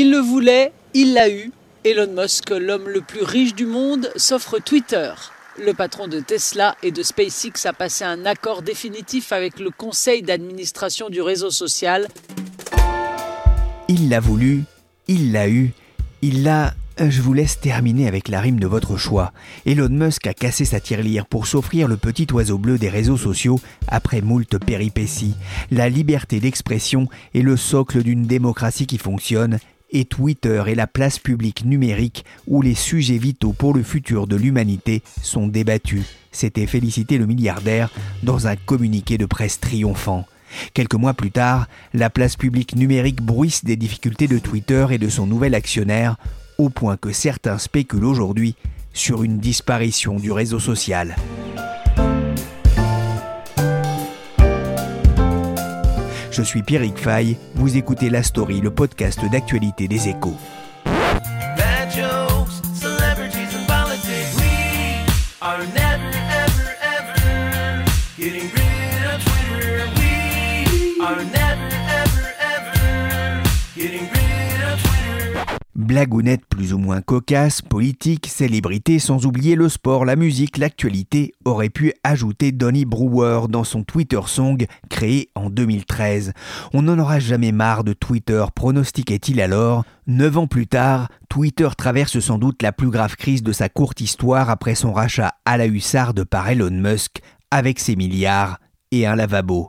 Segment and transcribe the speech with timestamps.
[0.00, 1.50] Il le voulait, il l'a eu.
[1.84, 5.12] Elon Musk, l'homme le plus riche du monde, s'offre Twitter.
[5.58, 10.22] Le patron de Tesla et de SpaceX a passé un accord définitif avec le conseil
[10.22, 12.06] d'administration du réseau social.
[13.88, 14.62] Il l'a voulu,
[15.08, 15.72] il l'a eu,
[16.22, 16.74] il l'a...
[17.00, 19.32] Euh, je vous laisse terminer avec la rime de votre choix.
[19.66, 23.58] Elon Musk a cassé sa tirelire pour s'offrir le petit oiseau bleu des réseaux sociaux
[23.88, 25.34] après moult péripéties.
[25.72, 29.58] La liberté d'expression est le socle d'une démocratie qui fonctionne
[29.90, 34.36] et Twitter est la place publique numérique où les sujets vitaux pour le futur de
[34.36, 36.04] l'humanité sont débattus.
[36.32, 37.90] C'était félicité le milliardaire
[38.22, 40.26] dans un communiqué de presse triomphant.
[40.74, 45.08] Quelques mois plus tard, la place publique numérique bruisse des difficultés de Twitter et de
[45.08, 46.16] son nouvel actionnaire,
[46.58, 48.54] au point que certains spéculent aujourd'hui
[48.92, 51.16] sur une disparition du réseau social.
[56.38, 60.36] Je suis Pierrick Fay, vous écoutez La Story, le podcast d'actualité des échos.
[75.78, 81.68] Blagounette plus ou moins cocasse, politique, célébrité, sans oublier le sport, la musique, l'actualité, aurait
[81.68, 86.32] pu ajouter Donny Brewer dans son Twitter Song créé en 2013.
[86.74, 89.84] On n'en aura jamais marre de Twitter, pronostiquait-il alors.
[90.08, 94.00] Neuf ans plus tard, Twitter traverse sans doute la plus grave crise de sa courte
[94.00, 97.20] histoire après son rachat à la hussarde par Elon Musk,
[97.52, 98.58] avec ses milliards
[98.90, 99.68] et un lavabo.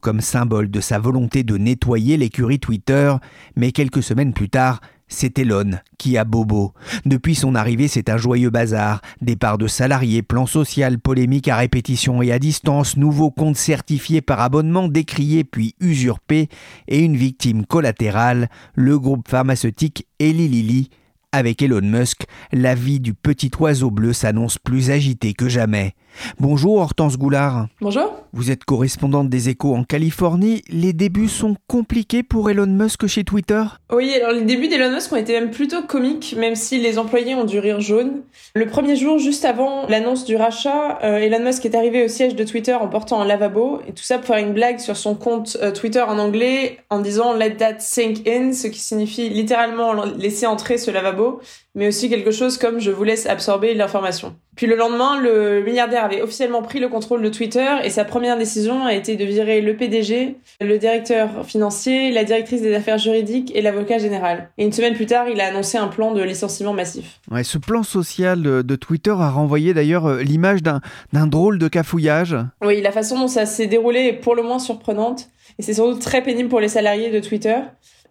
[0.00, 3.14] Comme symbole de sa volonté de nettoyer l'écurie Twitter,
[3.56, 6.74] mais quelques semaines plus tard, c'est Elon qui a bobo.
[7.06, 9.00] Depuis son arrivée, c'est un joyeux bazar.
[9.22, 14.40] Départ de salariés, plan social, polémique à répétition et à distance, nouveaux comptes certifiés par
[14.40, 16.48] abonnement décriés puis usurpés,
[16.86, 20.90] et une victime collatérale, le groupe pharmaceutique Eli Lilly.
[21.30, 25.94] Avec Elon Musk, la vie du petit oiseau bleu s'annonce plus agitée que jamais.
[26.40, 27.68] Bonjour Hortense Goulard.
[27.80, 28.12] Bonjour.
[28.32, 30.62] Vous êtes correspondante des échos en Californie.
[30.68, 33.62] Les débuts sont compliqués pour Elon Musk chez Twitter?
[33.90, 37.34] Oui, alors les débuts d'Elon Musk ont été même plutôt comiques, même si les employés
[37.34, 38.22] ont du rire jaune.
[38.54, 42.36] Le premier jour, juste avant l'annonce du rachat, euh, Elon Musk est arrivé au siège
[42.36, 45.14] de Twitter en portant un lavabo, et tout ça pour faire une blague sur son
[45.14, 50.04] compte euh, Twitter en anglais en disant Let that sink in, ce qui signifie littéralement
[50.04, 51.40] laisser entrer ce lavabo,
[51.78, 54.34] mais aussi quelque chose comme je vous laisse absorber l'information.
[54.56, 58.36] Puis le lendemain, le milliardaire avait officiellement pris le contrôle de Twitter et sa première
[58.36, 63.52] décision a été de virer le PDG, le directeur financier, la directrice des affaires juridiques
[63.54, 64.50] et l'avocat général.
[64.58, 67.20] Et une semaine plus tard, il a annoncé un plan de licenciement massif.
[67.30, 70.80] Ouais, ce plan social de Twitter a renvoyé d'ailleurs euh, l'image d'un
[71.28, 72.36] drôle de cafouillage.
[72.60, 75.28] Oui, la façon dont ça s'est déroulé est pour le moins surprenante
[75.58, 77.56] et c'est surtout très pénible pour les salariés de Twitter.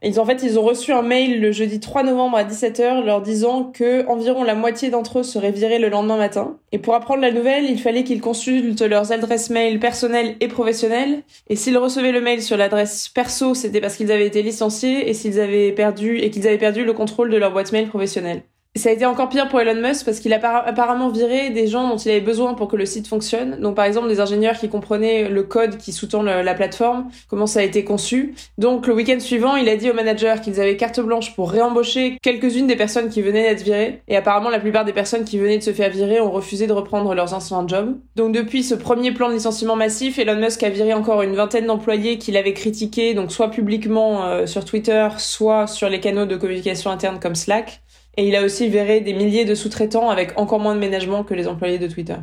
[0.04, 3.22] Ils, en fait, ils ont reçu un mail le jeudi 3 novembre à 17h leur
[3.22, 6.58] disant que environ la moitié d'entre eux seraient virés le lendemain matin.
[6.72, 11.24] Et pour apprendre la nouvelle, il fallait qu'ils consultent leurs adresses mail personnelles et professionnelles.
[11.50, 15.14] Et s'ils recevaient le mail sur l'adresse perso, c'était parce qu'ils avaient été licenciés et
[15.14, 18.44] s'ils avaient perdu et qu'ils avaient perdu le contrôle de leur boîte mail professionnelle
[18.76, 21.90] ça a été encore pire pour Elon Musk parce qu'il a apparemment viré des gens
[21.90, 23.60] dont il avait besoin pour que le site fonctionne.
[23.60, 27.60] Donc par exemple des ingénieurs qui comprenaient le code qui sous-tend la plateforme, comment ça
[27.60, 28.36] a été conçu.
[28.58, 32.18] Donc le week-end suivant, il a dit aux managers qu'ils avaient carte blanche pour réembaucher
[32.22, 34.02] quelques-unes des personnes qui venaient d'être virées.
[34.08, 36.74] Et apparemment la plupart des personnes qui venaient de se faire virer ont refusé de
[36.74, 37.98] reprendre leurs anciens jobs.
[38.16, 41.66] Donc depuis ce premier plan de licenciement massif, Elon Musk a viré encore une vingtaine
[41.66, 46.36] d'employés qu'il avait critiqués, donc soit publiquement euh, sur Twitter, soit sur les canaux de
[46.36, 47.82] communication interne comme Slack.
[48.20, 51.36] Et il a aussi viré des milliers de sous-traitants avec encore moins de ménagement que
[51.36, 52.16] les employés de Twitter.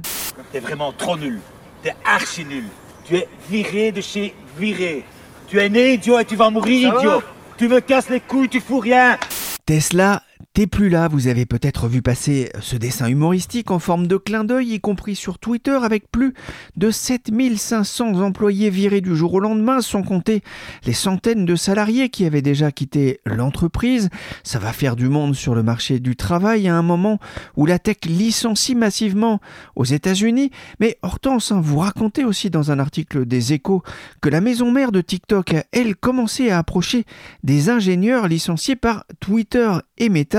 [0.50, 1.38] T'es vraiment trop nul.
[1.84, 2.64] T'es archi nul.
[3.04, 5.04] Tu es viré de chez viré.
[5.46, 7.22] Tu es né idiot et tu vas mourir idiot.
[7.56, 9.18] Tu me casses les couilles, tu fous rien.
[9.64, 10.20] Tesla
[10.52, 14.44] T'es plus là, vous avez peut-être vu passer ce dessin humoristique en forme de clin
[14.44, 16.34] d'œil, y compris sur Twitter, avec plus
[16.76, 20.42] de 7500 employés virés du jour au lendemain, sans compter
[20.84, 24.10] les centaines de salariés qui avaient déjà quitté l'entreprise.
[24.42, 27.18] Ça va faire du monde sur le marché du travail à un moment
[27.56, 29.40] où la tech licencie massivement
[29.76, 30.50] aux États-Unis.
[30.80, 33.82] Mais Hortense, hein, vous racontez aussi dans un article des Échos
[34.20, 37.04] que la maison mère de TikTok a, elle, commencé à approcher
[37.42, 40.33] des ingénieurs licenciés par Twitter et Meta.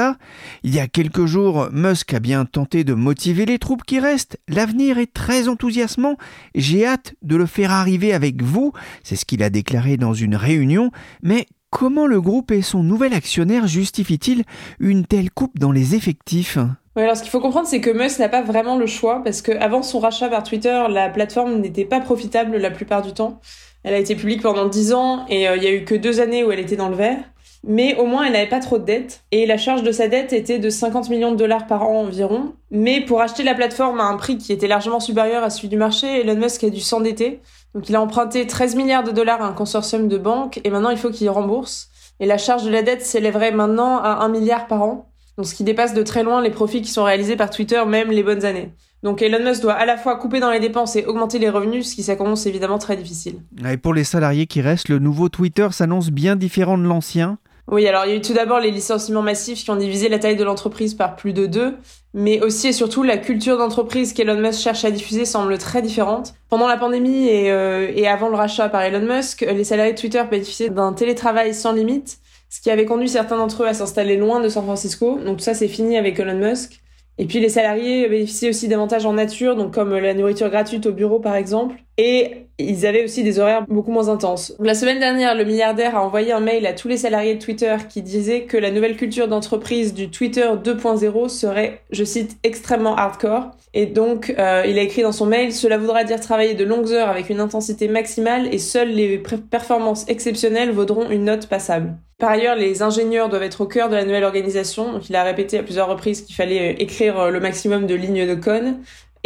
[0.64, 4.38] Il y a quelques jours, Musk a bien tenté de motiver les troupes qui restent.
[4.48, 6.18] L'avenir est très enthousiasmant.
[6.54, 8.74] J'ai hâte de le faire arriver avec vous.
[9.04, 10.92] C'est ce qu'il a déclaré dans une réunion.
[11.24, 14.44] Mais comment le groupe et son nouvel actionnaire justifient-ils
[14.80, 16.58] une telle coupe dans les effectifs?
[16.98, 19.84] Alors ce qu'il faut comprendre, c'est que Musk n'a pas vraiment le choix parce qu'avant
[19.84, 23.42] son rachat par Twitter, la plateforme n'était pas profitable la plupart du temps.
[23.84, 26.20] Elle a été publique pendant 10 ans et euh, il y a eu que deux
[26.20, 27.20] années où elle était dans le vert
[27.68, 30.34] mais au moins elle n'avait pas trop de dettes et la charge de sa dette
[30.34, 32.54] était de 50 millions de dollars par an environ.
[32.72, 35.78] Mais pour acheter la plateforme à un prix qui était largement supérieur à celui du
[35.78, 37.42] marché, Elon Musk a dû s'endetter.
[37.74, 40.92] Donc il a emprunté 13 milliards de dollars à un consortium de banques et maintenant
[40.92, 41.90] il faut qu'il rembourse.
[42.20, 45.54] Et la charge de la dette s'élèverait maintenant à 1 milliard par an, donc ce
[45.54, 48.46] qui dépasse de très loin les profits qui sont réalisés par Twitter même les bonnes
[48.46, 48.72] années.
[49.04, 51.90] Donc Elon Musk doit à la fois couper dans les dépenses et augmenter les revenus,
[51.90, 53.36] ce qui s'annonce évidemment très difficile.
[53.70, 57.38] Et pour les salariés qui restent, le nouveau Twitter s'annonce bien différent de l'ancien.
[57.68, 60.20] Oui, alors il y a eu tout d'abord les licenciements massifs qui ont divisé la
[60.20, 61.74] taille de l'entreprise par plus de deux,
[62.14, 66.36] mais aussi et surtout la culture d'entreprise qu'Elon Musk cherche à diffuser semble très différente.
[66.50, 69.98] Pendant la pandémie et, euh, et avant le rachat par Elon Musk, les salariés de
[69.98, 72.20] Twitter bénéficiaient d'un télétravail sans limite,
[72.50, 75.20] ce qui avait conduit certains d'entre eux à s'installer loin de San Francisco.
[75.26, 76.82] Donc ça c'est fini avec Elon Musk.
[77.18, 80.92] Et puis les salariés bénéficiaient aussi d'avantages en nature, donc comme la nourriture gratuite au
[80.92, 81.76] bureau par exemple.
[81.98, 84.54] Et ils avaient aussi des horaires beaucoup moins intenses.
[84.60, 87.76] la semaine dernière, le milliardaire a envoyé un mail à tous les salariés de Twitter
[87.90, 93.52] qui disait que la nouvelle culture d'entreprise du Twitter 2.0 serait, je cite, extrêmement hardcore.
[93.74, 96.92] Et donc, euh, il a écrit dans son mail, cela voudra dire travailler de longues
[96.92, 101.96] heures avec une intensité maximale et seules les performances exceptionnelles vaudront une note passable.
[102.18, 104.94] Par ailleurs, les ingénieurs doivent être au cœur de la nouvelle organisation.
[104.94, 107.96] Donc, il a répété à plusieurs reprises qu'il fallait euh, écrire euh, le maximum de
[107.96, 108.76] lignes de code.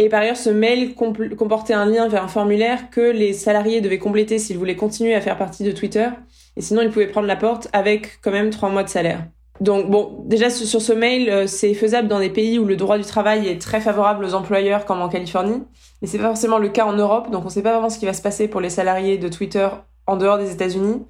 [0.02, 3.98] Et par ailleurs, ce mail comportait un lien vers un formulaire que les salariés devaient
[3.98, 6.08] compléter s'ils voulaient continuer à faire partie de Twitter.
[6.56, 9.26] Et sinon, ils pouvaient prendre la porte avec quand même trois mois de salaire.
[9.60, 12.96] Donc bon, déjà sur ce mail, euh, c'est faisable dans des pays où le droit
[12.96, 15.62] du travail est très favorable aux employeurs, comme en Californie.
[16.00, 18.06] Mais c'est pas forcément le cas en Europe, donc on sait pas vraiment ce qui
[18.06, 19.68] va se passer pour les salariés de Twitter
[20.06, 21.02] en dehors des États-Unis.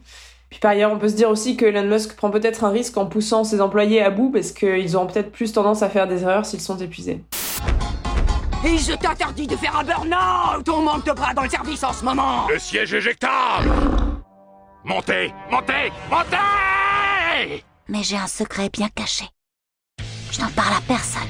[0.51, 2.97] Puis par ailleurs, on peut se dire aussi que Elon Musk prend peut-être un risque
[2.97, 6.23] en poussant ses employés à bout parce qu'ils auront peut-être plus tendance à faire des
[6.23, 7.21] erreurs s'ils sont épuisés.
[8.65, 11.93] Et je t'interdis de faire un burn-out On manque de bras dans le service en
[11.93, 13.71] ce moment Le siège éjectable
[14.85, 19.25] Montez Montez Montez Mais j'ai un secret bien caché.
[20.31, 21.29] Je n'en parle à personne.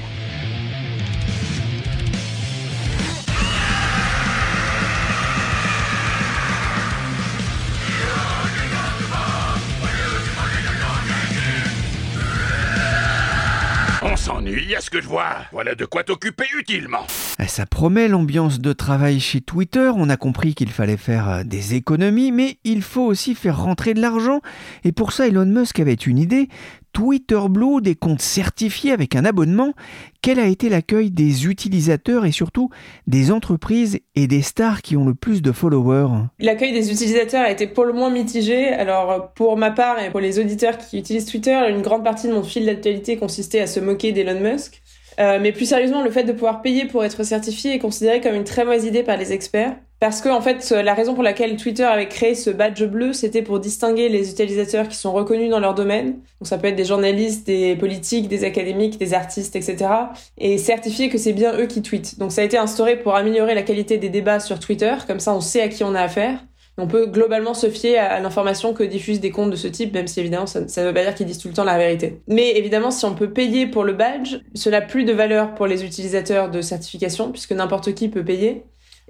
[14.31, 15.37] S'ennuie à ce que je vois.
[15.51, 17.05] Voilà de quoi t'occuper utilement.
[17.39, 19.91] Eh, ça promet l'ambiance de travail chez Twitter.
[19.95, 23.93] On a compris qu'il fallait faire euh, des économies, mais il faut aussi faire rentrer
[23.93, 24.41] de l'argent.
[24.83, 26.47] Et pour ça, Elon Musk avait une idée.
[26.93, 29.73] Twitter Blue, des comptes certifiés avec un abonnement.
[30.21, 32.69] Quel a été l'accueil des utilisateurs et surtout
[33.07, 36.25] des entreprises et des stars qui ont le plus de followers?
[36.39, 38.69] L'accueil des utilisateurs a été pour le moins mitigé.
[38.69, 42.33] Alors pour ma part et pour les auditeurs qui utilisent Twitter, une grande partie de
[42.33, 44.80] mon fil d'actualité consistait à se moquer d'Elon Musk.
[45.21, 48.33] Euh, mais plus sérieusement, le fait de pouvoir payer pour être certifié est considéré comme
[48.33, 49.75] une très mauvaise idée par les experts.
[49.99, 53.43] Parce que, en fait, la raison pour laquelle Twitter avait créé ce badge bleu, c'était
[53.43, 56.13] pour distinguer les utilisateurs qui sont reconnus dans leur domaine.
[56.39, 59.91] Donc ça peut être des journalistes, des politiques, des académiques, des artistes, etc.
[60.39, 62.17] Et certifier que c'est bien eux qui tweetent.
[62.17, 64.95] Donc ça a été instauré pour améliorer la qualité des débats sur Twitter.
[65.05, 66.39] Comme ça, on sait à qui on a affaire.
[66.77, 70.07] On peut globalement se fier à, l'information que diffusent des comptes de ce type, même
[70.07, 72.21] si évidemment ça ne veut pas dire qu'ils disent tout le temps la vérité.
[72.27, 75.67] Mais évidemment, si on peut payer pour le badge, cela n'a plus de valeur pour
[75.67, 78.63] les utilisateurs de certification, puisque n'importe qui peut payer.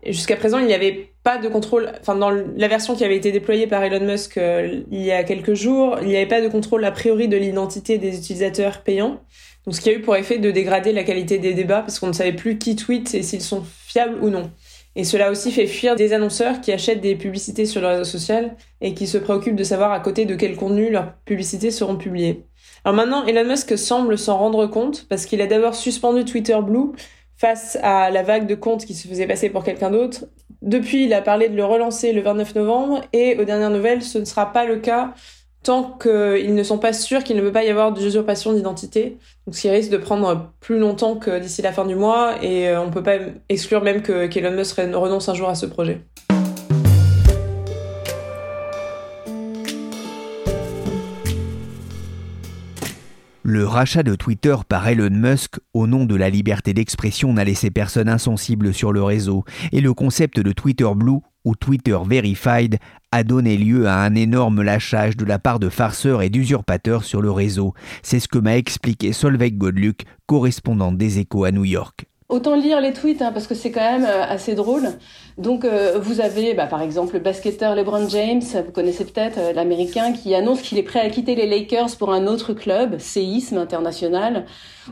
[0.06, 1.92] Jusqu'à présent, il n'y avait pas de contrôle.
[2.02, 5.24] Enfin, dans la version qui avait été déployée par Elon Musk euh, il y a
[5.24, 9.22] quelques jours, il n'y avait pas de contrôle a priori de l'identité des utilisateurs payants.
[9.66, 12.08] Donc, ce qui a eu pour effet de dégrader la qualité des débats parce qu'on
[12.08, 14.50] ne savait plus qui tweet et s'ils sont fiables ou non.
[14.96, 18.56] Et cela aussi fait fuir des annonceurs qui achètent des publicités sur le réseau social
[18.82, 22.46] et qui se préoccupent de savoir à côté de quel contenu leurs publicités seront publiées.
[22.84, 26.92] Alors maintenant, Elon Musk semble s'en rendre compte parce qu'il a d'abord suspendu Twitter Blue
[27.38, 30.26] face à la vague de comptes qui se faisait passer pour quelqu'un d'autre.
[30.62, 34.18] Depuis, il a parlé de le relancer le 29 novembre et aux dernières nouvelles, ce
[34.18, 35.14] ne sera pas le cas
[35.64, 39.18] tant qu'ils ne sont pas sûrs qu'il ne peut pas y avoir d'usurpation d'identité.
[39.52, 42.82] Ce qui risque de prendre plus longtemps que d'ici la fin du mois, et euh,
[42.82, 43.18] on ne peut pas
[43.50, 46.02] exclure même que qu'Elon Musk renonce un jour à ce projet.
[53.44, 57.70] Le rachat de Twitter par Elon Musk au nom de la liberté d'expression n'a laissé
[57.70, 62.78] personne insensible sur le réseau et le concept de Twitter Blue ou Twitter Verified
[63.12, 67.22] a donné lieu à un énorme lâchage de la part de farceurs et d'usurpateurs sur
[67.22, 67.74] le réseau.
[68.04, 72.06] C'est ce que m'a expliqué Solveig Godluc, correspondante des échos à New York.
[72.32, 74.88] Autant lire les tweets hein, parce que c'est quand même euh, assez drôle.
[75.38, 79.52] Donc euh, vous avez bah, par exemple le basketteur LeBron James, vous connaissez peut-être euh,
[79.52, 83.58] l'américain qui annonce qu'il est prêt à quitter les Lakers pour un autre club, séisme
[83.58, 84.46] international,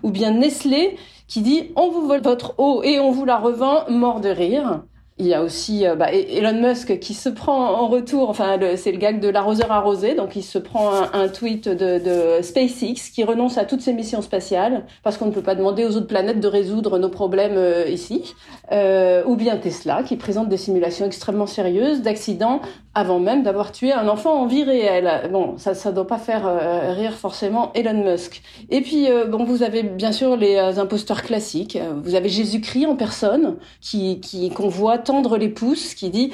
[0.04, 0.98] ou bien Nestlé
[1.30, 4.82] qui dit on vous vole votre eau et on vous la revend, mort de rire.
[5.22, 8.94] Il y a aussi euh, bah, Elon Musk qui se prend en retour, enfin c'est
[8.94, 13.26] le gag de l'arroseur arrosé, donc il se prend un, tweet de, de, SpaceX qui
[13.26, 16.40] renonce à toutes ses missions spatiales parce qu'on ne peut pas demander aux autres planètes
[16.40, 18.34] de résoudre nos problèmes euh, ici,
[18.72, 22.62] euh, ou bien Tesla qui présente des simulations extrêmement sérieuses d'accidents
[23.00, 25.30] avant même d'avoir tué un enfant en vie réelle.
[25.32, 28.42] Bon, ça ça doit pas faire euh, rire forcément Elon Musk.
[28.70, 31.78] Et puis bon, vous avez bien sûr les imposteurs classiques.
[32.04, 36.32] Vous avez Jésus-Christ en personne qui qui qu'on voit tendre les pouces, qui dit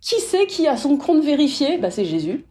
[0.00, 1.78] qui c'est qui a son compte vérifié?
[1.78, 2.44] Bah c'est Jésus.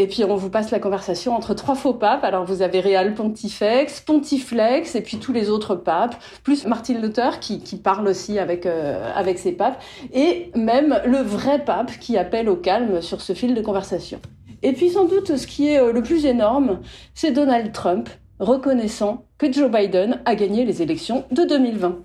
[0.00, 2.22] Et puis on vous passe la conversation entre trois faux papes.
[2.22, 6.14] Alors vous avez Réal Pontifex, Pontiflex et puis tous les autres papes,
[6.44, 11.18] plus Martin Luther qui, qui parle aussi avec euh, avec ses papes, et même le
[11.18, 14.20] vrai pape qui appelle au calme sur ce fil de conversation.
[14.62, 16.78] Et puis sans doute ce qui est euh, le plus énorme,
[17.14, 21.98] c'est Donald Trump reconnaissant que Joe Biden a gagné les élections de 2020.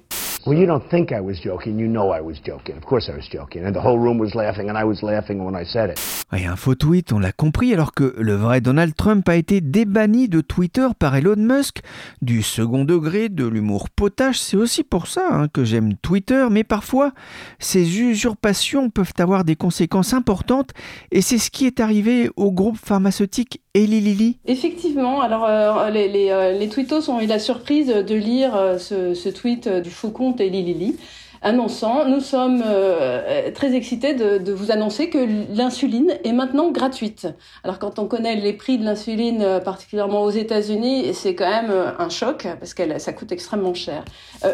[0.45, 1.79] Well, you don't think I was joking.
[1.79, 2.75] You know I was joking.
[2.75, 3.63] Of course I was joking.
[3.65, 5.99] And the whole room was laughing, and I was laughing when I said it.
[6.35, 9.61] Et un faux tweet, on l'a compris, alors que le vrai Donald Trump a été
[9.61, 11.79] débanni de Twitter par Elon Musk.
[12.21, 16.47] Du second degré, de l'humour potache, c'est aussi pour ça hein, que j'aime Twitter.
[16.51, 17.13] Mais parfois,
[17.59, 20.71] ces usurpations peuvent avoir des conséquences importantes.
[21.11, 24.37] Et c'est ce qui est arrivé au groupe pharmaceutique Eli Lilly.
[24.45, 25.21] Effectivement.
[25.21, 29.29] Alors, euh, les, les, euh, les tweetos ont eu la surprise de lire euh, ce,
[29.29, 30.95] tweet du faucon et Lili
[31.43, 35.17] annonçant Nous sommes euh, très excités de, vous annoncer que
[35.55, 37.27] l'insuline est maintenant gratuite.
[37.63, 41.69] Alors quand on connaît les prix de l'insuline, euh, particulièrement aux États-Unis, c'est quand même
[41.69, 44.05] euh, un choc parce que ça coûte extrêmement cher.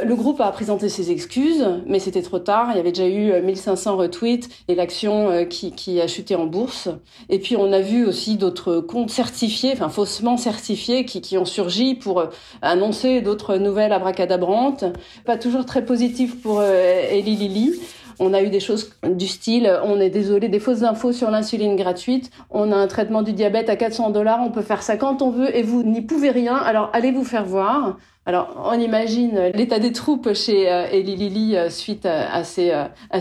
[0.03, 2.69] le groupe a présenté ses excuses, mais c'était trop tard.
[2.71, 6.89] Il y avait déjà eu 1500 retweets et l'action qui, a chuté en bourse.
[7.29, 11.45] Et puis on a vu aussi d'autres comptes certifiés, enfin faussement certifiés, qui, qui ont
[11.45, 12.23] surgi pour
[12.61, 14.85] annoncer d'autres nouvelles abracadabrantes.
[15.25, 17.79] Pas toujours très positives pour Eli Lilly.
[18.21, 21.77] On a eu des choses du style, on est désolé, des fausses infos sur l'insuline
[21.77, 25.21] gratuite, on a un traitement du diabète à 400 dollars, on peut faire ça quand
[25.21, 27.97] on veut et vous n'y pouvez rien, alors allez vous faire voir.
[28.29, 32.43] Alors, on imagine l'état des troupes chez euh, Eli Lilly euh, suite euh, à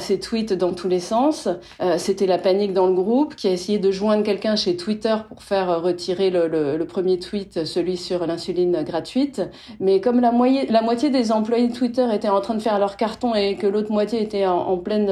[0.01, 1.49] ces tweets dans tous les sens.
[1.97, 5.43] C'était la panique dans le groupe qui a essayé de joindre quelqu'un chez Twitter pour
[5.43, 9.41] faire retirer le, premier tweet, celui sur l'insuline gratuite.
[9.81, 13.35] Mais comme la, moitié des employés de Twitter étaient en train de faire leur carton
[13.35, 15.11] et que l'autre moitié était en, pleine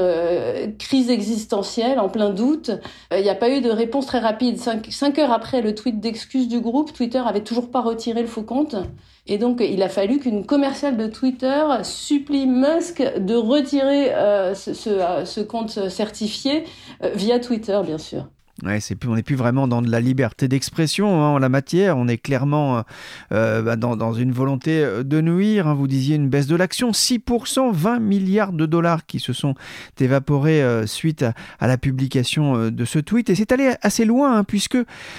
[0.78, 2.70] crise existentielle, en plein doute,
[3.12, 4.58] il n'y a pas eu de réponse très rapide.
[4.58, 8.28] Cinq, cinq heures après le tweet d'excuse du groupe, Twitter avait toujours pas retiré le
[8.28, 8.76] faux compte.
[9.28, 14.54] Et donc, il a fallu qu'une commerciale de Twitter supplie Musk de retirer euh,
[14.87, 16.64] euh, ce, compte certifié
[17.02, 18.28] euh, via Twitter, bien sûr.
[18.64, 21.50] Ouais, c'est plus, on n'est plus vraiment dans de la liberté d'expression hein, en la
[21.50, 21.98] matière.
[21.98, 22.84] On est clairement
[23.32, 25.66] euh, bah, dans, dans, une volonté euh, de nuire.
[25.66, 25.75] Hein.
[25.75, 29.54] Vous disiez une baisse de l'action, 6%, 20 milliards de dollars qui se sont
[30.00, 31.25] évaporés euh, suite
[31.60, 33.30] à, la publication euh, de ce tweet.
[33.30, 34.78] Et c'est allé assez loin, hein, puisque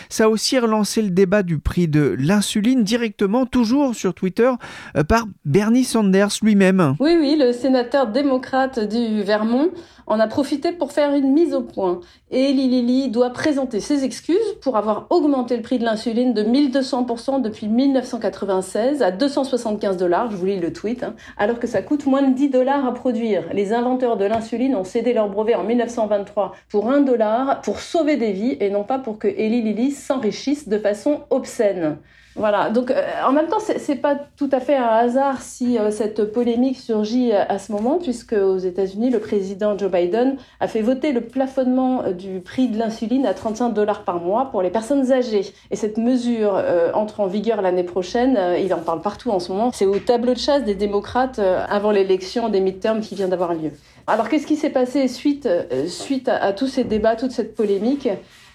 [0.09, 4.51] ça a aussi relancé le débat du prix de l'insuline directement, toujours sur Twitter,
[4.95, 6.95] euh, par Bernie Sanders lui-même.
[6.99, 9.69] Oui, oui, le sénateur démocrate du Vermont
[10.07, 11.99] en a profité pour faire une mise au point.
[12.31, 17.41] Et Lili doit présenter ses excuses pour avoir augmenté le prix de l'insuline de 1200%
[17.41, 22.05] depuis 1996 à 275 dollars, je vous lis le tweet, hein, alors que ça coûte
[22.05, 23.43] moins de 10 dollars à produire.
[23.53, 28.17] Les inventeurs de l'insuline ont cédé leur brevet en 1923 pour 1 dollar pour sauver
[28.17, 31.97] des vies et non pas pour que Eli Lilly s'enrichisse de façon obscène.
[32.37, 35.89] Voilà, donc euh, en même temps, c'est pas tout à fait un hasard si euh,
[35.89, 40.67] cette polémique surgit euh, à ce moment, puisque aux États-Unis, le président Joe Biden a
[40.67, 44.69] fait voter le plafonnement du prix de l'insuline à 35 dollars par mois pour les
[44.69, 45.51] personnes âgées.
[45.71, 46.61] Et cette mesure
[46.93, 48.37] entre en vigueur l'année prochaine.
[48.59, 49.71] il en parle partout en ce moment.
[49.73, 53.71] C'est au tableau de chasse des démocrates avant l'élection des midterms qui vient d'avoir lieu.
[54.05, 55.49] Alors qu'est-ce qui s'est passé suite,
[55.87, 58.07] suite à, à tous ces débats, toute cette polémique?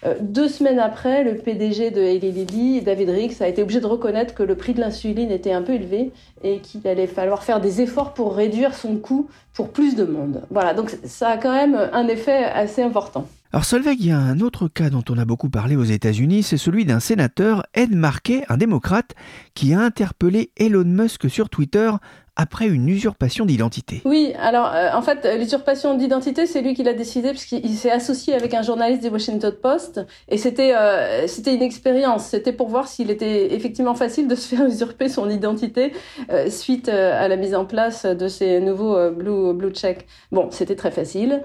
[0.04, 3.86] Euh, deux semaines après, le PDG de Eli Lilly, David Ricks, a été obligé de
[3.86, 6.10] reconnaître que le prix de l'insuline était un peu élevé
[6.42, 10.42] et qu'il allait falloir faire des efforts pour réduire son coût pour plus de monde.
[10.50, 13.28] Voilà, donc ça a quand même un effet assez important.
[13.52, 16.42] Alors Solveig, il y a un autre cas dont on a beaucoup parlé aux États-Unis,
[16.42, 19.14] c'est celui d'un sénateur, Ed Markey, un démocrate,
[19.54, 21.90] qui a interpellé Elon Musk sur Twitter
[22.36, 24.00] après une usurpation d'identité.
[24.06, 28.34] Oui, alors euh, en fait, l'usurpation d'identité, c'est lui qui l'a décidé puisqu'il s'est associé
[28.34, 32.88] avec un journaliste du Washington Post et c'était euh, c'était une expérience, c'était pour voir
[32.88, 35.92] s'il était effectivement facile de se faire usurper son identité
[36.30, 40.06] euh, suite à la mise en place de ces nouveaux blue blue check.
[40.30, 41.42] Bon, c'était très facile.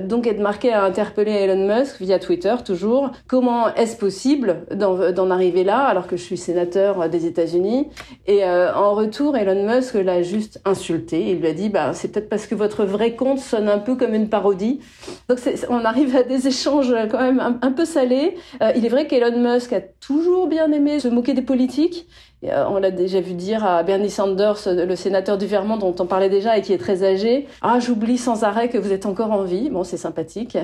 [0.00, 3.10] donc Ed Markey a interpellé Elon Musk via Twitter toujours.
[3.28, 7.88] Comment est-ce possible d'en arriver là alors que je suis sénateur des États-Unis?
[8.26, 11.30] Et en retour, Elon Musk l'a juste insulté.
[11.30, 13.96] Il lui a dit, bah, c'est peut-être parce que votre vrai compte sonne un peu
[13.96, 14.80] comme une parodie.
[15.28, 18.36] Donc on arrive à des échanges quand même un, peu salés.
[18.62, 22.06] Euh, il est vrai qu'Elon Musk a toujours bien aimé se moquer des politiques.
[22.44, 26.06] Euh, on l'a déjà vu dire à Bernie Sanders, le sénateur du Vermont dont on
[26.06, 29.32] parlait déjà et qui est très âgé, ah j'oublie sans arrêt que vous êtes encore
[29.32, 29.68] en vie.
[29.68, 30.56] Bon, c'est sympathique.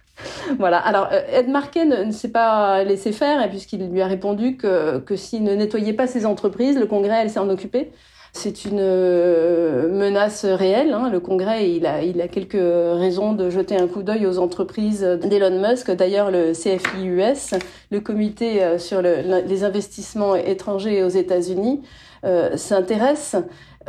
[0.58, 0.78] voilà.
[0.78, 5.16] Alors, euh, Ed Markey ne, s'est pas laissé faire, puisqu'il lui a répondu que, que
[5.16, 7.90] s'il ne nettoyait pas ses entreprises, le Congrès, elle s'est en occupé.
[8.32, 10.92] C'est une euh, menace réelle.
[10.92, 11.10] Hein.
[11.10, 15.02] Le Congrès, il a, il a quelques raisons de jeter un coup d'œil aux entreprises
[15.02, 15.90] d'Elon Musk.
[15.90, 17.58] D'ailleurs, le CFIUS,
[17.90, 21.82] le comité euh, sur les investissements étrangers aux États-Unis,
[22.24, 23.36] euh, s'intéresse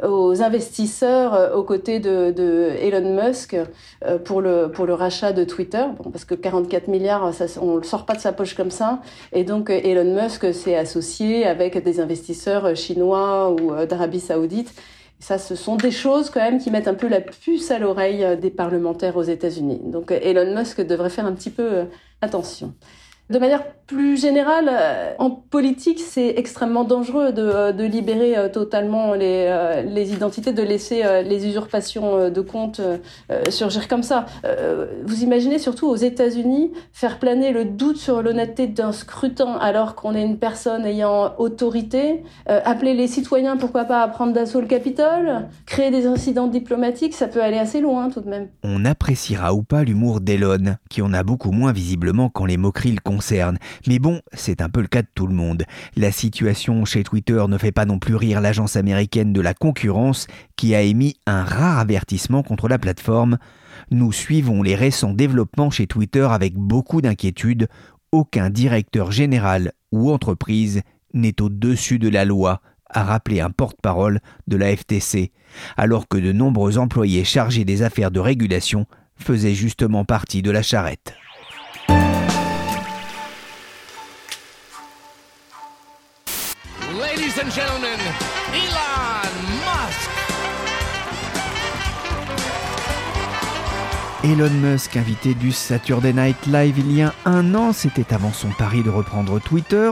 [0.03, 3.55] aux investisseurs euh, aux côtés de, de Elon Musk
[4.05, 7.77] euh, pour le pour le rachat de Twitter bon, parce que 44 milliards ça on
[7.77, 9.01] le sort pas de sa poche comme ça
[9.33, 14.73] et donc euh, Elon Musk s'est associé avec des investisseurs chinois ou d'Arabie Saoudite
[15.21, 18.37] ça, ce sont des choses quand même qui mettent un peu la puce à l'oreille
[18.37, 19.81] des parlementaires aux États-Unis.
[19.83, 21.87] Donc Elon Musk devrait faire un petit peu
[22.21, 22.73] attention.
[23.29, 28.47] De manière plus générale, euh, en politique, c'est extrêmement dangereux de, euh, de libérer euh,
[28.47, 29.49] totalement les,
[29.83, 32.81] les, identités, de laisser les usurpations de comptes
[33.49, 34.25] surgir comme ça.
[35.05, 40.13] Vous imaginez surtout aux États-Unis faire planer le doute sur l'honnêteté d'un scrutin alors qu'on
[40.13, 45.47] est une personne ayant autorité, appeler les citoyens, pourquoi pas, à prendre d'assaut le Capitole,
[45.65, 48.49] créer des incidents diplomatiques, ça peut aller assez loin tout de même.
[48.63, 52.91] On appréciera ou pas l'humour d'Elon, qui en a beaucoup moins visiblement quand les moqueries
[52.91, 53.57] le concernent.
[53.87, 55.63] Mais bon, c'est un peu le cas de tout le monde.
[55.95, 60.27] La situation chez Twitter ne fait pas non plus rire l'agence américaine de la concurrence
[60.55, 63.37] qui a émis un rare avertissement contre la plateforme.
[63.91, 67.67] Nous suivons les récents développements chez Twitter avec beaucoup d'inquiétude.
[68.11, 70.81] Aucun directeur général ou entreprise
[71.13, 75.31] n'est au-dessus de la loi, a rappelé un porte-parole de la FTC,
[75.77, 80.61] alors que de nombreux employés chargés des affaires de régulation faisaient justement partie de la
[80.61, 81.13] charrette.
[87.21, 87.99] And gentlemen,
[88.53, 89.33] Elon
[89.65, 90.09] Musk.
[94.23, 98.49] Elon Musk, invité du Saturday Night Live il y a un an, c'était avant son
[98.57, 99.91] pari de reprendre Twitter.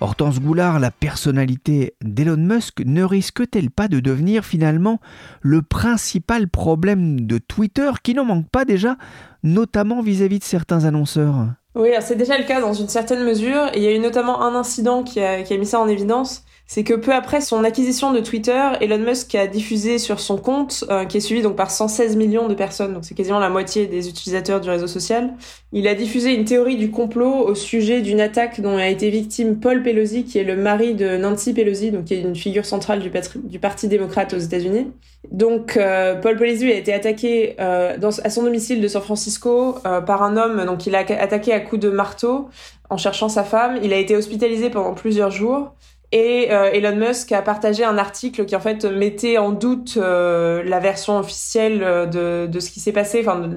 [0.00, 5.00] Hortense Goulard, la personnalité d'Elon Musk ne risque-t-elle pas de devenir finalement
[5.40, 8.96] le principal problème de Twitter qui n'en manque pas déjà,
[9.42, 11.48] notamment vis-à-vis de certains annonceurs?
[11.74, 13.66] Oui, c'est déjà le cas dans une certaine mesure.
[13.74, 15.88] Et il y a eu notamment un incident qui a, qui a mis ça en
[15.88, 20.36] évidence c'est que peu après son acquisition de Twitter, Elon Musk a diffusé sur son
[20.36, 23.48] compte, euh, qui est suivi donc par 116 millions de personnes, donc c'est quasiment la
[23.48, 25.32] moitié des utilisateurs du réseau social,
[25.72, 29.58] il a diffusé une théorie du complot au sujet d'une attaque dont a été victime
[29.58, 33.00] Paul Pelosi, qui est le mari de Nancy Pelosi, donc qui est une figure centrale
[33.00, 34.88] du, Parti démocrate aux États-Unis.
[35.32, 39.76] Donc euh, Paul Pelosi a été attaqué euh, à son domicile de San Francisco
[40.06, 42.50] par un homme, donc il a attaqué à coups de marteau
[42.90, 43.78] en cherchant sa femme.
[43.82, 45.72] Il a été hospitalisé pendant plusieurs jours.
[46.10, 50.62] Et euh, Elon Musk a partagé un article qui en fait mettait en doute euh,
[50.64, 53.50] la version officielle euh, de, de ce qui s'est passé, enfin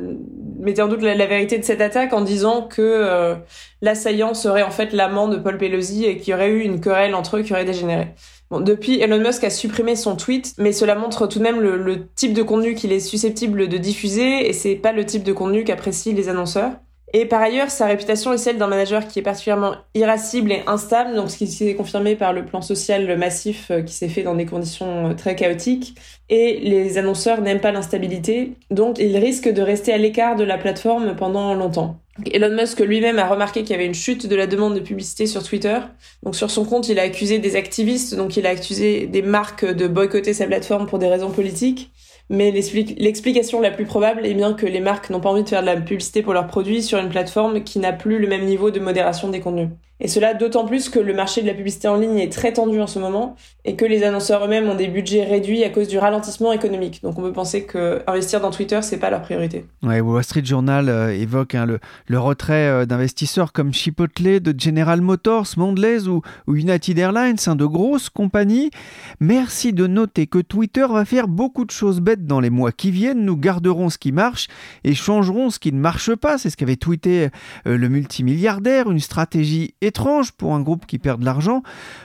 [0.60, 3.36] mettait en doute la, vérité de cette attaque en disant que
[3.82, 7.16] l'assaillant serait en fait l'amant de Paul Pelosi et qu'il y aurait eu une querelle
[7.16, 8.10] entre eux qui aurait dégénéré.
[8.52, 11.78] Bon, depuis, Elon Musk a supprimé son tweet, mais cela montre tout de même le,
[11.78, 15.34] le type de contenu qu'il est susceptible de diffuser et c'est pas le type de
[15.34, 16.74] contenu qu'apprécient les annonceurs.
[17.13, 21.15] Et par ailleurs, sa réputation est celle d'un manager qui est particulièrement irascible et instable,
[21.15, 24.36] donc ce qui s'est confirmé par le plan social massif euh, qui s'est fait dans
[24.36, 25.95] des conditions euh, très chaotiques.
[26.30, 30.58] Et les annonceurs n'aiment pas l'instabilité, donc ils risquent de rester à l'écart de la
[30.58, 31.97] plateforme pendant longtemps.
[32.32, 35.26] Elon Musk lui-même a remarqué qu'il y avait une chute de la demande de publicité
[35.26, 35.80] sur Twitter.
[36.24, 39.65] Donc sur son compte, il a accusé des activistes, donc il a accusé des marques
[39.65, 41.91] de boycotter sa plateforme pour des raisons politiques.
[42.32, 45.62] Mais l'explication la plus probable est bien que les marques n'ont pas envie de faire
[45.62, 48.72] de la publicité pour leurs produits sur une plateforme qui n'a plus le même niveau
[48.72, 49.70] de modération des contenus.
[50.02, 52.82] Et cela d'autant plus que le marché de la publicité en ligne est très tendu
[52.82, 56.00] en ce moment et que les annonceurs eux-mêmes ont des budgets réduits à cause du
[56.00, 57.04] ralentissement économique.
[57.04, 59.66] Donc on peut penser que investir dans Twitter, c'est pas leur priorité.
[59.84, 61.68] Ouais, Wall Street Journal euh, évoque hein,
[62.08, 67.66] le, retrait euh, d'investisseurs comme Chipotle, de General Motors, Mondelez ou, United Airlines, hein, de
[67.66, 68.72] grosses compagnies.
[69.20, 72.90] Merci de noter que Twitter va faire beaucoup de choses bêtes dans les mois qui
[72.90, 73.24] viennent.
[73.24, 74.48] Nous garderons ce qui marche
[74.84, 76.40] et changerons ce qui ne marche pas.
[76.40, 77.30] C'est ce qu'avait tweeté
[77.68, 81.64] euh, le multimilliardaire, une stratégie étrange pour un groupe qui perd de l'argent.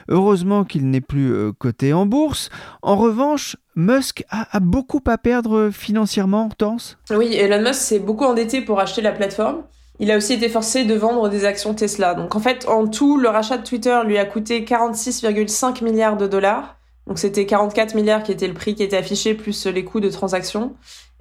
[0.09, 2.49] Heureusement qu'il n'est plus euh, coté en bourse.
[2.81, 8.61] En revanche, Musk a, beaucoup à perdre financièrement, Hortense Oui, Elon Musk s'est beaucoup endetté
[8.61, 9.63] pour acheter la plateforme.
[9.99, 12.13] Il a aussi été forcé de vendre des actions Tesla.
[12.13, 16.27] Donc en fait, en tout, le rachat de Twitter lui a coûté 46,5 milliards de
[16.27, 16.75] dollars.
[17.07, 20.09] Donc c'était 44 milliards qui était le prix qui était affiché plus les coûts de
[20.09, 20.75] transaction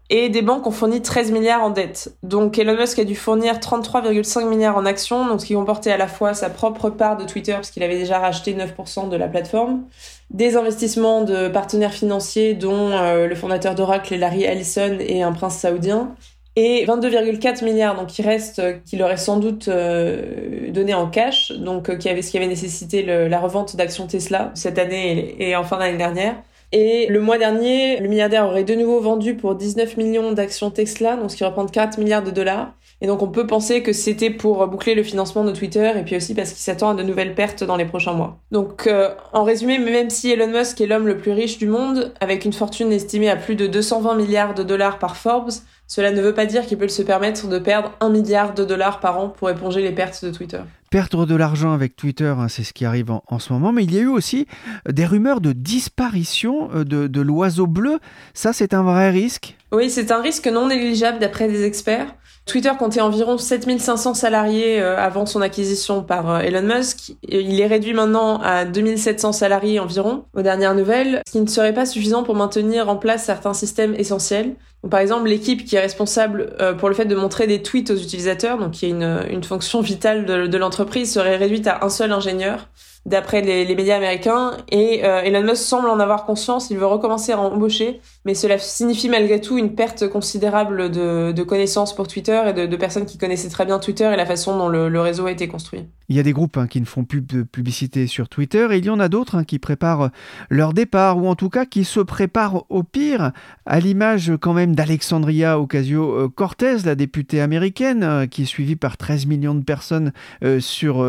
[0.09, 2.15] et des banques ont fourni 13 milliards en dette.
[2.23, 5.97] Donc Elon Musk a dû fournir 33,5 milliards en actions, donc ce qui comportait à
[5.97, 9.27] la fois sa propre part de Twitter, parce qu'il avait déjà racheté 9% de la
[9.27, 9.83] plateforme,
[10.31, 15.59] des investissements de partenaires financiers, dont euh, le fondateur d'Oracle, Larry Ellison, et un prince
[15.59, 16.15] saoudien,
[16.55, 21.51] et 22,4 milliards, donc qui reste, euh, qu'il aurait sans doute euh, donné en cash,
[21.51, 25.57] donc qui avait, ce qui avait nécessité la revente d'actions Tesla cette année et, et
[25.57, 26.37] en fin d'année dernière.
[26.79, 31.17] Et le mois dernier, le milliardaire aurait de nouveau vendu pour 19 millions d'actions Tesla,
[31.17, 32.75] donc ce qui représente 4 milliards de dollars.
[33.01, 36.17] Et donc on peut penser que c'était pour boucler le financement de Twitter et puis
[36.17, 38.41] aussi parce qu'il s'attend à de nouvelles pertes dans les prochains mois.
[38.51, 42.13] Donc euh, en résumé, même si Elon Musk est l'homme le plus riche du monde,
[42.21, 45.53] avec une fortune estimée à plus de 220 milliards de dollars par Forbes,
[45.87, 49.01] cela ne veut pas dire qu'il peut se permettre de perdre 1 milliard de dollars
[49.01, 50.61] par an pour éponger les pertes de Twitter.
[50.91, 53.93] Perdre de l'argent avec Twitter, hein, c'est ce qui arrive en, ce moment, mais il
[53.93, 54.47] y a eu aussi
[54.89, 57.99] des rumeurs de disparition euh, de, de l'oiseau bleu.
[58.35, 59.57] Ça, c'est un vrai risque?
[59.73, 62.15] Oui, c'est un risque non négligeable d'après des experts.
[62.47, 67.15] Twitter comptait environ 7500 salariés euh, avant son acquisition par euh, Elon Musk.
[67.29, 71.75] Il est réduit maintenant à 2700 salariés environ aux dernières nouvelles, ce qui ne serait
[71.75, 74.55] pas suffisant pour maintenir en place certains systèmes essentiels.
[74.89, 77.97] Par exemple, l'équipe qui est responsable euh, pour le fait de montrer des tweets aux
[77.97, 82.69] utilisateurs, donc qui est une, fonction vitale de, l'entreprise, serait réduite à un seul ingénieur
[83.07, 84.57] d'après les, médias américains.
[84.71, 88.59] Et euh, Elon Musk semble en avoir conscience, il veut recommencer à embaucher, mais cela
[88.59, 93.49] signifie malgré tout une perte considérable de, connaissances pour Twitter et de, personnes qui connaissaient
[93.49, 95.85] très bien Twitter et la façon dont le, réseau a été construit.
[96.09, 98.85] Il y a des groupes hein, qui ne font plus de publicité sur Twitter il
[98.85, 100.11] y en a d'autres hein, qui préparent
[100.51, 103.33] leur départ ou en tout cas qui se préparent au pire,
[103.67, 109.25] à l'image quand même d'Alexandria Ocasio-Cortez, la députée américaine euh, qui est suivie par 13
[109.25, 110.13] millions de personnes
[110.45, 111.05] euh, sur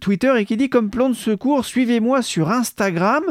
[0.00, 3.22] Twitter et qui dit comme plan de ce suivez-moi sur Instagram.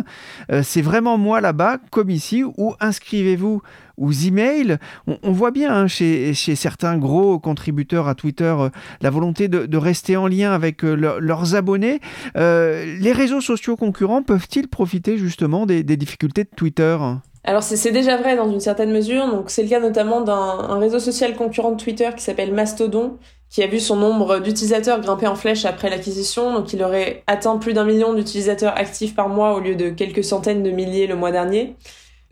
[0.51, 3.61] Euh, c'est vraiment moi là-bas, comme ici, ou inscrivez-vous
[3.97, 4.77] aux emails.
[5.07, 8.69] On, on voit bien hein, chez, certains gros contributeurs à Twitter euh,
[9.01, 11.99] la volonté de, rester en lien avec euh, leurs abonnés.
[12.35, 16.97] les réseaux sociaux concurrents peuvent-ils profiter justement des, difficultés de Twitter?
[17.45, 20.99] Alors c'est déjà vrai dans une certaine mesure, donc c'est le cas notamment d'un réseau
[20.99, 23.17] social concurrent de Twitter qui s'appelle Mastodon,
[23.49, 26.53] qui a vu son nombre d'utilisateurs grimper en flèche après l'acquisition.
[26.53, 30.23] Donc il aurait atteint plus d'un million d'utilisateurs actifs par mois au lieu de quelques
[30.23, 31.75] centaines de milliers le mois dernier.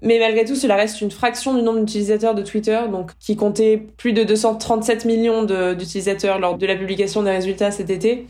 [0.01, 3.77] Mais malgré tout, cela reste une fraction du nombre d'utilisateurs de Twitter, donc qui comptait
[3.77, 8.25] plus de 237 millions d'utilisateurs lors de la publication des résultats cet été.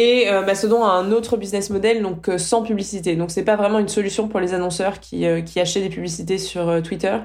[0.00, 3.16] Et euh, a un autre business model, donc euh, sans publicité.
[3.16, 6.38] Donc c'est pas vraiment une solution pour les annonceurs qui, euh, qui achètent des publicités
[6.38, 7.16] sur euh, Twitter.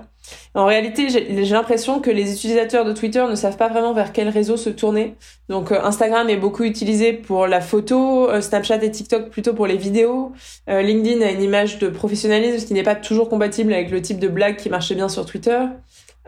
[0.56, 4.28] En réalité, j'ai l'impression que les utilisateurs de Twitter ne savent pas vraiment vers quel
[4.28, 5.14] réseau se tourner.
[5.50, 10.32] Donc Instagram est beaucoup utilisé pour la photo, Snapchat et TikTok plutôt pour les vidéos.
[10.68, 14.30] LinkedIn a une image de professionnalisme qui n'est pas toujours compatible avec le type de
[14.30, 15.60] blague qui marchait bien sur Twitter.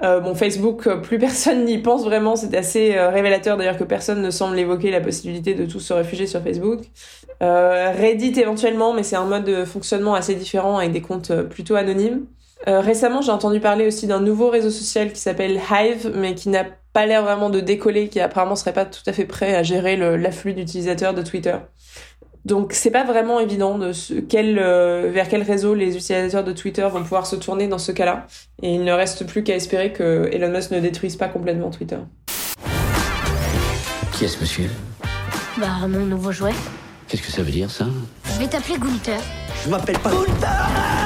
[0.04, 2.36] Euh, bon, Facebook, euh, plus personne n'y pense vraiment.
[2.36, 5.94] C'est assez euh, révélateur d'ailleurs que personne ne semble évoquer la possibilité de tous se
[5.94, 6.82] réfugier sur Facebook.
[7.42, 11.76] Euh, Reddit éventuellement, mais c'est un mode de fonctionnement assez différent avec des comptes plutôt
[11.76, 12.26] anonymes.
[12.66, 16.66] récemment, j'ai entendu parler aussi d'un nouveau réseau social qui s'appelle Hive, mais qui n'a
[16.94, 19.98] pas l'air vraiment de décoller, qui apparemment serait pas tout à fait prêt à gérer
[20.18, 21.58] l'afflux d'utilisateurs de Twitter.
[22.46, 26.52] Donc c'est pas vraiment évident de ce, quel, euh, vers quel réseau les utilisateurs de
[26.52, 28.28] Twitter vont pouvoir se tourner dans ce cas-là.
[28.62, 31.98] Et il ne reste plus qu'à espérer que Elon Musk ne détruise pas complètement Twitter.
[34.14, 34.70] Qui est ce monsieur?
[35.58, 36.54] Bah mon nouveau jouet.
[37.08, 37.88] Qu'est-ce que ça veut dire ça?
[38.26, 39.22] Je vais t'appeler Gunther.
[39.64, 41.05] Je m'appelle pas Gunther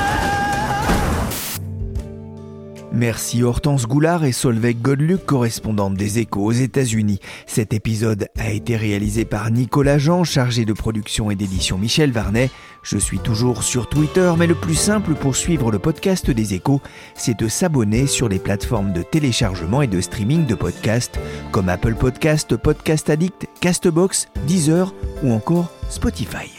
[3.00, 7.22] Merci Hortense Goulard et Solveig Godluc, correspondantes des Échos aux États-Unis.
[7.48, 12.52] Cet épisode a été réalisé par Nicolas Jean, chargé de production et d'édition Michel Varnet.
[12.84, 16.82] Je suis toujours sur Twitter, mais le plus simple pour suivre le podcast des Échos,
[17.16, 21.20] c'est de s'abonner sur les plateformes de téléchargement et de streaming de podcasts
[21.54, 26.59] comme Apple Podcast, Podcast Addict, Castbox, Deezer ou encore Spotify.